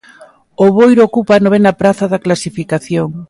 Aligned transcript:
O 0.63 0.65
Boiro 0.77 1.01
ocupa 1.07 1.31
a 1.35 1.43
novena 1.45 1.71
praza 1.81 2.05
da 2.11 2.23
clasificación. 2.25 3.09